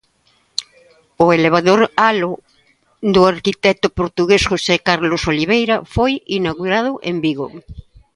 O 1.23 1.25
elevador 1.37 1.81
Halo, 2.01 2.31
do 3.13 3.21
arquitecto 3.33 3.87
portugués 3.99 4.43
José 4.51 4.75
Carlos 4.87 5.23
Oliveira, 5.31 5.75
foi 5.93 6.11
inaugurado 6.39 6.91
en 7.09 7.15
Vigo 7.25 7.47